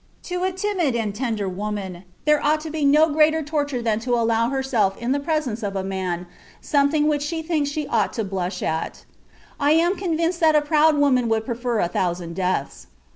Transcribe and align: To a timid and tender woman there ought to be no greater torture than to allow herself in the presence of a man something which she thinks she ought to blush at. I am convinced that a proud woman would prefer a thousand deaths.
To 0.23 0.43
a 0.43 0.51
timid 0.51 0.95
and 0.95 1.13
tender 1.13 1.47
woman 1.47 2.05
there 2.25 2.43
ought 2.43 2.59
to 2.61 2.71
be 2.71 2.83
no 2.83 3.09
greater 3.11 3.43
torture 3.43 3.83
than 3.83 3.99
to 3.99 4.15
allow 4.15 4.49
herself 4.49 4.97
in 4.97 5.11
the 5.11 5.19
presence 5.19 5.61
of 5.61 5.75
a 5.75 5.83
man 5.83 6.25
something 6.59 7.07
which 7.07 7.21
she 7.21 7.43
thinks 7.43 7.69
she 7.69 7.85
ought 7.85 8.11
to 8.13 8.23
blush 8.23 8.63
at. 8.63 9.05
I 9.59 9.73
am 9.73 9.95
convinced 9.95 10.39
that 10.39 10.55
a 10.55 10.61
proud 10.63 10.97
woman 10.97 11.29
would 11.29 11.45
prefer 11.45 11.79
a 11.79 11.87
thousand 11.87 12.33
deaths. 12.35 12.87